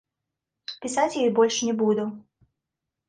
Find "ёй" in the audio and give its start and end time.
1.25-1.29